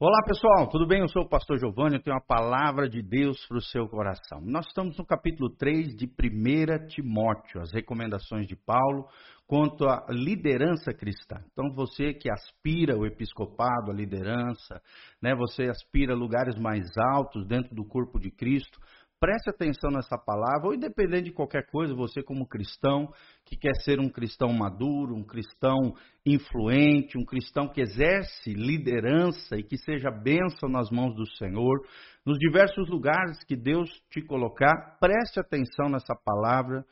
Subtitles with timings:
[0.00, 1.02] Olá pessoal, tudo bem?
[1.02, 4.40] Eu sou o pastor Giovanni, eu tenho uma palavra de Deus para o seu coração.
[4.42, 9.06] Nós estamos no capítulo 3 de 1 Timóteo, as recomendações de Paulo
[9.46, 11.36] quanto à liderança cristã.
[11.52, 14.82] Então você que aspira o episcopado, a liderança,
[15.22, 16.84] né, você aspira a lugares mais
[17.14, 18.80] altos dentro do corpo de Cristo,
[19.24, 23.10] Preste atenção nessa palavra, ou independente de qualquer coisa, você como cristão,
[23.46, 25.94] que quer ser um cristão maduro, um cristão
[26.26, 31.86] influente, um cristão que exerce liderança e que seja bênção nas mãos do Senhor,
[32.26, 36.84] nos diversos lugares que Deus te colocar, preste atenção nessa palavra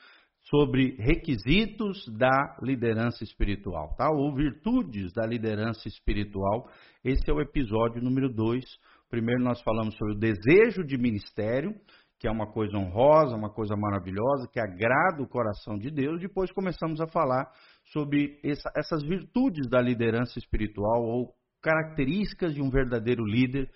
[0.45, 4.09] sobre requisitos da liderança espiritual, tá?
[4.11, 6.67] Ou virtudes da liderança espiritual.
[7.05, 8.65] Esse é o episódio número 2.
[9.11, 11.75] Primeiro nós falamos sobre o desejo de ministério,
[12.23, 16.21] que é uma coisa honrosa, uma coisa maravilhosa, que agrada o coração de Deus.
[16.21, 17.51] Depois começamos a falar
[17.87, 23.69] sobre essa, essas virtudes da liderança espiritual ou características de um verdadeiro líder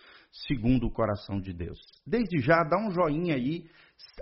[0.47, 1.77] segundo o coração de Deus.
[2.07, 3.65] Desde já, dá um joinha aí,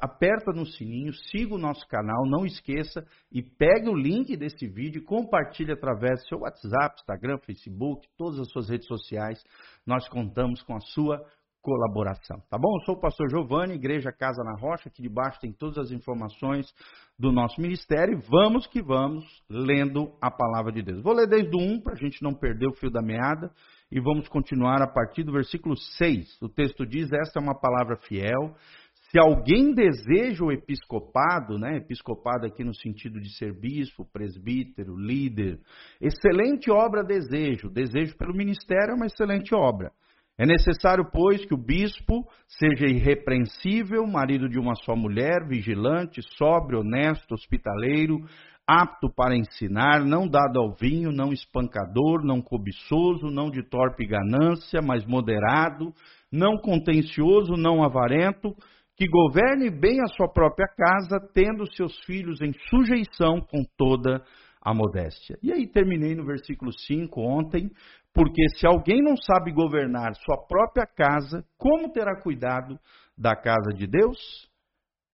[0.00, 5.02] aperta no sininho, siga o nosso canal, não esqueça e pegue o link desse vídeo
[5.02, 9.44] e compartilhe através do seu WhatsApp, Instagram, Facebook, todas as suas redes sociais.
[9.86, 11.22] Nós contamos com a sua
[11.64, 12.76] colaboração, tá bom?
[12.76, 16.66] Eu sou o pastor Giovanni, Igreja Casa na Rocha, aqui debaixo tem todas as informações
[17.18, 18.20] do nosso ministério.
[18.28, 21.00] Vamos que vamos lendo a palavra de Deus.
[21.00, 23.50] Vou ler desde o 1 para a gente não perder o fio da meada
[23.90, 26.42] e vamos continuar a partir do versículo 6.
[26.42, 28.54] O texto diz: Esta é uma palavra fiel.
[29.10, 31.78] Se alguém deseja o episcopado, né?
[31.78, 35.60] Episcopado aqui no sentido de ser bispo, presbítero, líder,
[35.98, 37.70] excelente obra desejo.
[37.70, 39.90] Desejo pelo ministério é uma excelente obra.
[40.36, 46.80] É necessário, pois, que o bispo seja irrepreensível, marido de uma só mulher, vigilante, sóbrio,
[46.80, 48.18] honesto, hospitaleiro,
[48.66, 54.80] apto para ensinar, não dado ao vinho, não espancador, não cobiçoso, não de torpe ganância,
[54.82, 55.92] mas moderado,
[56.32, 58.56] não contencioso, não avarento,
[58.96, 64.20] que governe bem a sua própria casa, tendo seus filhos em sujeição com toda
[64.64, 65.36] a modéstia.
[65.42, 67.70] E aí terminei no versículo 5 ontem,
[68.14, 72.78] porque se alguém não sabe governar sua própria casa, como terá cuidado
[73.18, 74.18] da casa de Deus?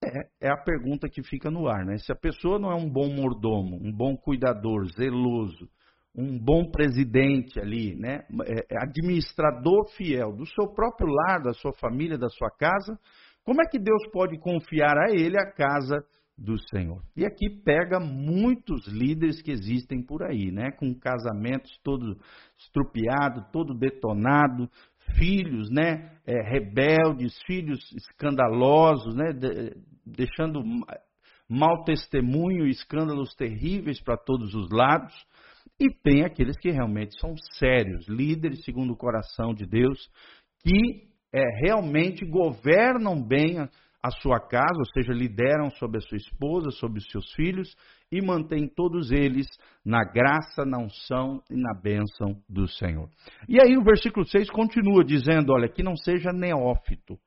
[0.05, 1.97] É, é, a pergunta que fica no ar, né?
[1.97, 5.69] Se a pessoa não é um bom mordomo, um bom cuidador, zeloso,
[6.15, 8.21] um bom presidente ali, né?
[8.47, 12.99] É, é administrador fiel do seu próprio lar, da sua família, da sua casa,
[13.45, 16.05] como é que Deus pode confiar a ele a casa
[16.41, 17.03] do Senhor.
[17.15, 20.71] E aqui pega muitos líderes que existem por aí, né?
[20.73, 22.17] Com casamentos todo
[22.59, 24.67] estrupiado, todo detonado,
[25.19, 26.17] filhos, né?
[26.27, 29.35] É, rebeldes, filhos escandalosos, né?
[29.35, 30.63] De, deixando
[31.47, 35.15] mau testemunho, escândalos terríveis para todos os lados.
[35.79, 39.99] E tem aqueles que realmente são sérios, líderes segundo o coração de Deus,
[40.63, 43.59] que é, realmente governam bem
[44.03, 47.75] a sua casa, ou seja, lideram sobre a sua esposa, sobre os seus filhos
[48.11, 49.47] e mantêm todos eles
[49.85, 53.09] na graça, na unção e na bênção do Senhor.
[53.49, 57.19] E aí o versículo 6 continua dizendo: olha, que não seja neófito,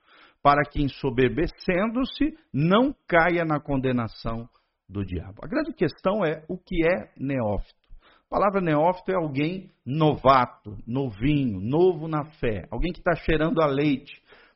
[0.42, 4.50] para que ensoberbecendo-se não caia na condenação
[4.90, 5.42] do diabo.
[5.44, 7.84] A grande questão é o que é neófito.
[8.28, 13.68] A palavra neófito é alguém novato, novinho, novo na fé, alguém que está cheirando a
[13.68, 14.12] leite,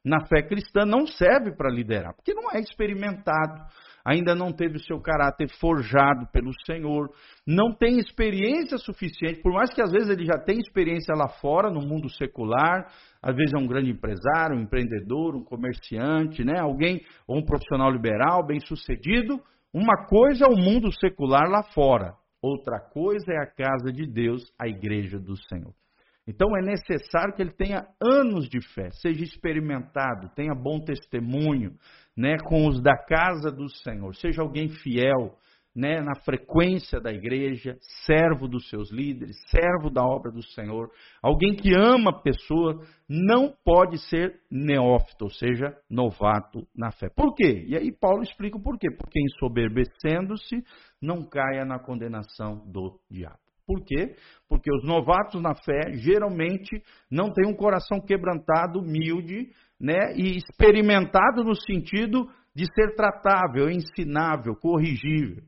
[0.08, 3.62] na fé cristã não serve para liderar, porque não é experimentado,
[4.06, 7.10] ainda não teve o seu caráter forjado pelo Senhor,
[7.46, 11.70] não tem experiência suficiente, por mais que às vezes ele já tenha experiência lá fora,
[11.70, 12.88] no mundo secular,
[13.22, 16.58] às vezes é um grande empresário, um empreendedor, um comerciante, né?
[16.58, 19.42] alguém, ou um profissional liberal, bem sucedido.
[19.74, 24.42] Uma coisa é o mundo secular lá fora, outra coisa é a casa de Deus,
[24.58, 25.74] a igreja do Senhor.
[26.28, 31.72] Então é necessário que ele tenha anos de fé, seja experimentado, tenha bom testemunho,
[32.16, 35.38] né, com os da casa do Senhor, seja alguém fiel,
[35.78, 40.90] né, na frequência da igreja, servo dos seus líderes, servo da obra do Senhor,
[41.22, 47.10] alguém que ama a pessoa, não pode ser neófito, ou seja, novato na fé.
[47.16, 47.64] Por quê?
[47.68, 48.90] E aí Paulo explica o porquê.
[48.90, 50.64] Porque ensoberbecendo-se,
[51.00, 53.47] não caia na condenação do diabo.
[53.68, 54.16] Por quê?
[54.48, 56.82] Porque os novatos na fé geralmente
[57.12, 59.50] não têm um coração quebrantado, humilde,
[59.80, 62.26] né, e experimentado no sentido
[62.56, 65.44] de ser tratável, ensinável, corrigível,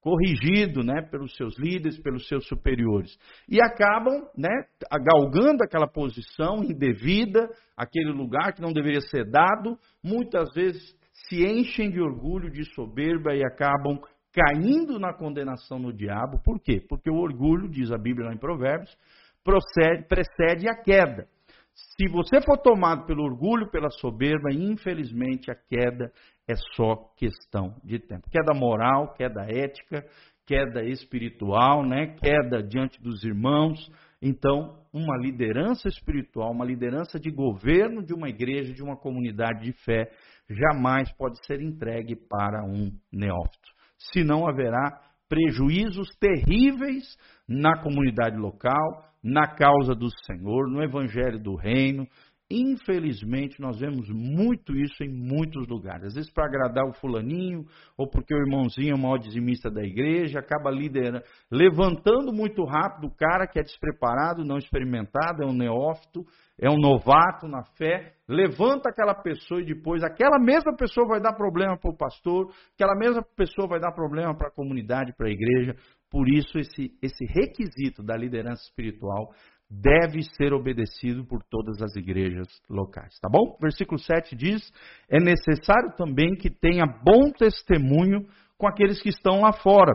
[0.00, 3.16] corrigido, né, pelos seus líderes, pelos seus superiores.
[3.48, 4.50] E acabam, né,
[4.90, 10.82] galgando aquela posição indevida, aquele lugar que não deveria ser dado, muitas vezes
[11.12, 14.00] se enchem de orgulho, de soberba e acabam
[14.32, 16.40] caindo na condenação no diabo.
[16.42, 16.80] Por quê?
[16.88, 18.96] Porque o orgulho, diz a Bíblia lá em Provérbios,
[19.44, 21.26] procede, precede a queda.
[21.72, 26.12] Se você for tomado pelo orgulho, pela soberba, infelizmente a queda
[26.48, 28.28] é só questão de tempo.
[28.30, 30.04] Queda moral, queda ética,
[30.46, 32.14] queda espiritual, né?
[32.20, 33.78] queda diante dos irmãos.
[34.20, 39.72] Então, uma liderança espiritual, uma liderança de governo de uma igreja, de uma comunidade de
[39.84, 40.10] fé,
[40.48, 43.79] jamais pode ser entregue para um neófito.
[44.12, 47.04] Senão haverá prejuízos terríveis
[47.48, 52.06] na comunidade local, na causa do Senhor, no evangelho do reino.
[52.50, 56.06] Infelizmente, nós vemos muito isso em muitos lugares.
[56.06, 57.64] Às vezes, para agradar o fulaninho,
[57.96, 63.06] ou porque o irmãozinho é o maior dizimista da igreja, acaba liderando, levantando muito rápido
[63.06, 66.24] o cara que é despreparado, não experimentado, é um neófito,
[66.60, 71.34] é um novato na fé, levanta aquela pessoa e depois aquela mesma pessoa vai dar
[71.34, 75.32] problema para o pastor, aquela mesma pessoa vai dar problema para a comunidade, para a
[75.32, 75.76] igreja.
[76.10, 79.30] Por isso, esse, esse requisito da liderança espiritual
[79.70, 83.56] deve ser obedecido por todas as igrejas locais, tá bom?
[83.60, 84.60] Versículo 7 diz:
[85.08, 88.26] É necessário também que tenha bom testemunho
[88.58, 89.92] com aqueles que estão lá fora,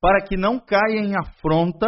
[0.00, 1.86] para que não caia em afronta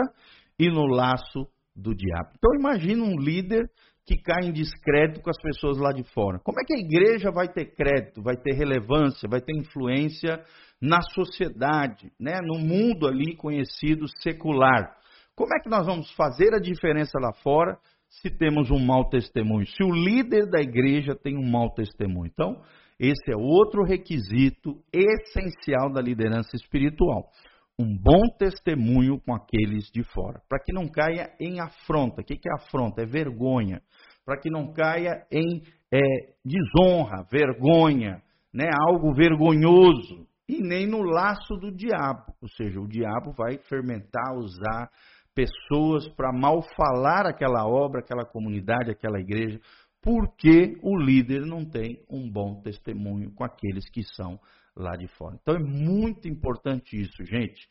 [0.59, 2.31] e no laço do diabo.
[2.39, 3.71] Então imagina um líder
[4.07, 6.39] que cai em descrédito com as pessoas lá de fora.
[6.39, 10.43] Como é que a igreja vai ter crédito, vai ter relevância, vai ter influência
[10.81, 12.41] na sociedade, né?
[12.41, 14.97] no mundo ali conhecido secular?
[15.37, 17.79] Como é que nós vamos fazer a diferença lá fora
[18.09, 19.67] se temos um mau testemunho?
[19.67, 22.31] Se o líder da igreja tem um mau testemunho.
[22.33, 22.62] Então,
[22.99, 27.31] esse é outro requisito essencial da liderança espiritual.
[27.79, 32.23] Um bom testemunho com aqueles de fora, para que não caia em afronta.
[32.23, 33.03] O que é afronta?
[33.03, 33.83] É vergonha.
[34.25, 35.62] Para que não caia em
[35.93, 36.00] é,
[36.43, 38.23] desonra, vergonha,
[38.55, 38.71] né?
[38.88, 40.27] algo vergonhoso.
[40.49, 42.33] E nem no laço do diabo.
[42.41, 44.88] Ou seja, o diabo vai fermentar, usar
[45.37, 49.61] pessoas para mal falar aquela obra, aquela comunidade, aquela igreja,
[50.03, 54.41] porque o líder não tem um bom testemunho com aqueles que são
[54.75, 55.37] lá de fora.
[55.41, 57.69] Então é muito importante isso, gente.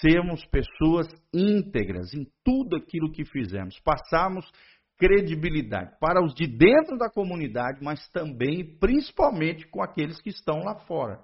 [0.00, 4.50] Sermos pessoas íntegras em tudo aquilo que fizemos, passarmos
[4.96, 10.76] credibilidade para os de dentro da comunidade, mas também principalmente com aqueles que estão lá
[10.86, 11.18] fora,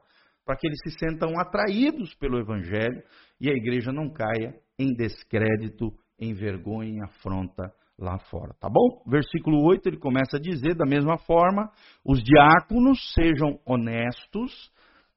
[0.44, 3.02] para que eles se sentam atraídos pelo evangelho
[3.40, 9.02] e a igreja não caia em descrédito, em vergonha, em afronta lá fora, tá bom?
[9.06, 11.70] Versículo 8, ele começa a dizer da mesma forma:
[12.04, 14.70] os diáconos sejam honestos,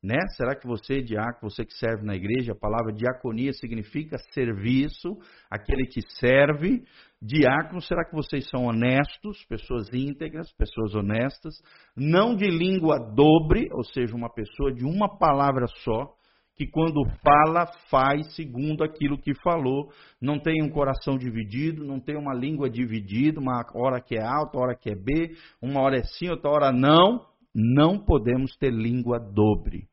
[0.04, 0.18] né?
[0.36, 5.18] Será que você, diácono, você que serve na igreja, a palavra diaconia significa serviço,
[5.50, 6.83] aquele que serve.
[7.21, 11.54] Diácono, será que vocês são honestos, pessoas íntegras, pessoas honestas,
[11.95, 16.13] não de língua dobre, ou seja, uma pessoa de uma palavra só,
[16.55, 19.89] que quando fala, faz segundo aquilo que falou.
[20.21, 24.59] Não tem um coração dividido, não tem uma língua dividida, uma hora que é alta,
[24.59, 27.25] hora que é B, uma hora é sim, outra hora não.
[27.55, 29.88] Não podemos ter língua dobre.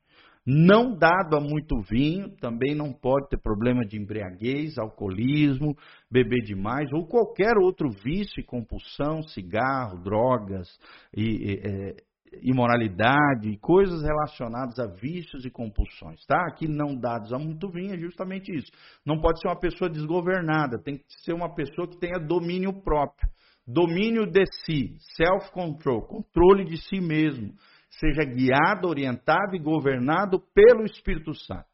[0.46, 5.76] Não dado a muito vinho, também não pode ter problema de embriaguez, alcoolismo,
[6.10, 10.66] beber demais ou qualquer outro vício e compulsão, cigarro, drogas
[11.14, 12.09] e, e
[12.42, 16.40] imoralidade, coisas relacionadas a vícios e compulsões, tá?
[16.46, 18.70] Aqui não dados a muito vinho é justamente isso.
[19.04, 23.28] Não pode ser uma pessoa desgovernada, tem que ser uma pessoa que tenha domínio próprio,
[23.66, 27.52] domínio de si, self-control, controle de si mesmo,
[27.90, 31.68] seja guiado, orientado e governado pelo Espírito Santo.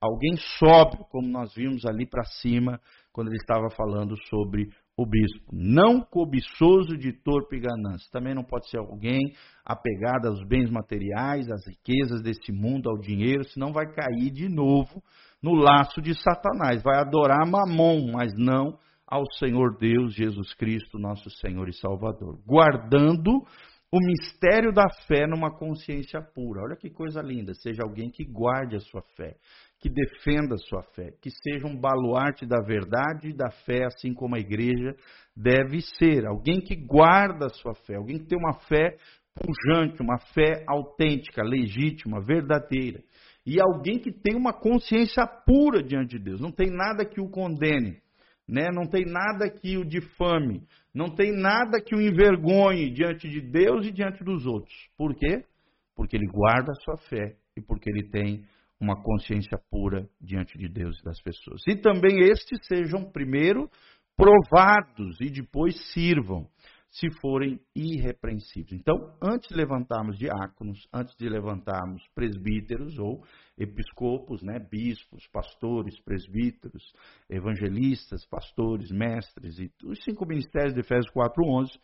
[0.00, 2.80] Alguém sóbrio, como nós vimos ali para cima,
[3.12, 8.08] quando ele estava falando sobre o bispo, não cobiçoso de torpe ganância.
[8.10, 13.44] Também não pode ser alguém apegado aos bens materiais, às riquezas desse mundo, ao dinheiro,
[13.44, 15.02] senão vai cair de novo
[15.42, 16.82] no laço de Satanás.
[16.82, 22.40] Vai adorar Mamon, mas não ao Senhor Deus, Jesus Cristo, nosso Senhor e Salvador.
[22.46, 23.44] Guardando
[23.92, 26.62] o mistério da fé numa consciência pura.
[26.62, 27.54] Olha que coisa linda.
[27.54, 29.36] Seja alguém que guarde a sua fé,
[29.78, 34.34] que defenda sua fé, que seja um baluarte da verdade e da fé, assim como
[34.34, 34.96] a igreja
[35.36, 36.26] deve ser.
[36.26, 38.96] Alguém que guarda a sua fé, alguém que tem uma fé
[39.34, 43.02] pujante, uma fé autêntica, legítima, verdadeira.
[43.44, 47.28] E alguém que tem uma consciência pura diante de Deus, não tem nada que o
[47.28, 48.00] condene,
[48.48, 48.68] né?
[48.72, 53.86] não tem nada que o difame, não tem nada que o envergonhe diante de Deus
[53.86, 54.74] e diante dos outros.
[54.96, 55.44] Por quê?
[55.94, 58.44] Porque ele guarda a sua fé e porque ele tem
[58.80, 61.62] uma consciência pura diante de Deus e das pessoas.
[61.66, 63.70] E também estes sejam primeiro
[64.16, 66.48] provados e depois sirvam.
[66.88, 68.72] se forem irrepreensíveis.
[68.72, 73.22] Então, antes de levantarmos diáconos, antes de levantarmos presbíteros ou
[73.58, 76.94] episcopos, né, bispos, pastores, presbíteros,
[77.28, 81.78] evangelistas, pastores, mestres e os cinco ministérios de Efésios 4:11,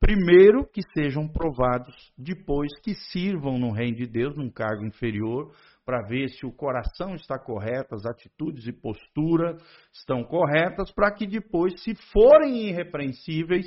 [0.00, 5.52] primeiro que sejam provados, depois que sirvam no reino de Deus num cargo inferior,
[5.84, 9.56] para ver se o coração está correto, as atitudes e postura
[9.92, 13.66] estão corretas, para que depois, se forem irrepreensíveis,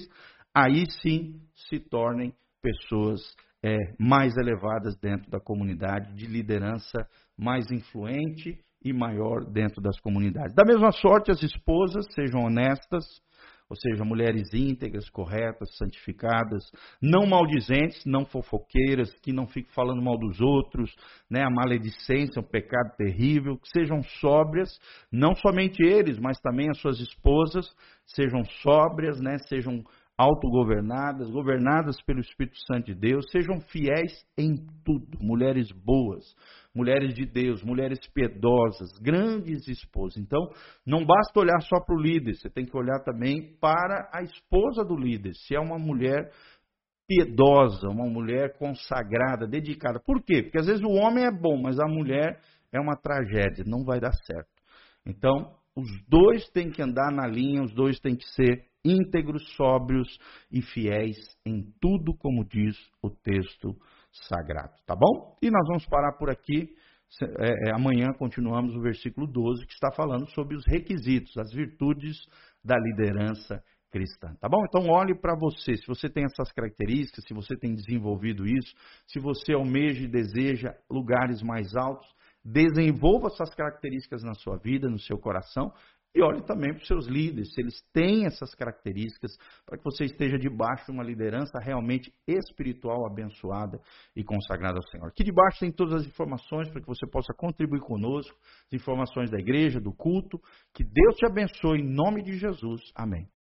[0.54, 3.22] aí sim se tornem pessoas
[3.64, 7.08] é, mais elevadas dentro da comunidade, de liderança
[7.38, 10.56] mais influente e maior dentro das comunidades.
[10.56, 13.06] Da mesma sorte, as esposas sejam honestas,
[13.70, 16.64] ou seja, mulheres íntegras, corretas, santificadas,
[17.02, 20.96] não maldizentes, não fofoqueiras, que não fiquem falando mal dos outros,
[21.30, 21.44] né?
[21.44, 24.70] A maledicência um pecado terrível, que sejam sóbrias,
[25.12, 27.70] não somente eles, mas também as suas esposas,
[28.06, 29.38] sejam sóbrias, né?
[29.50, 29.84] Sejam
[30.18, 36.26] autogovernadas, governadas pelo Espírito Santo de Deus, sejam fiéis em tudo, mulheres boas,
[36.74, 40.18] mulheres de Deus, mulheres piedosas, grandes esposas.
[40.18, 40.50] Então,
[40.86, 44.84] não basta olhar só para o líder, você tem que olhar também para a esposa
[44.84, 46.32] do líder, se é uma mulher
[47.08, 50.00] piedosa, uma mulher consagrada, dedicada.
[50.00, 50.44] Por quê?
[50.44, 52.40] Porque às vezes o homem é bom, mas a mulher
[52.74, 54.50] é uma tragédia, não vai dar certo.
[55.06, 60.08] Então, os dois têm que andar na linha, os dois têm que ser íntegros, sóbrios
[60.52, 63.76] e fiéis em tudo, como diz o texto
[64.12, 64.74] sagrado.
[64.86, 65.36] Tá bom?
[65.42, 66.70] E nós vamos parar por aqui.
[67.22, 72.18] É, é, amanhã continuamos o versículo 12, que está falando sobre os requisitos, as virtudes
[72.64, 74.36] da liderança cristã.
[74.42, 74.64] Tá bom?
[74.68, 78.74] Então olhe para você, se você tem essas características, se você tem desenvolvido isso,
[79.08, 82.08] se você almeja e deseja lugares mais altos,
[82.44, 85.72] desenvolva essas características na sua vida, no seu coração,
[86.18, 90.06] e olhe também para os seus líderes, se eles têm essas características, para que você
[90.06, 93.80] esteja debaixo de uma liderança realmente espiritual, abençoada
[94.16, 95.08] e consagrada ao Senhor.
[95.08, 99.38] Aqui debaixo tem todas as informações para que você possa contribuir conosco, as informações da
[99.38, 100.42] igreja, do culto.
[100.74, 102.82] Que Deus te abençoe em nome de Jesus.
[102.96, 103.28] Amém.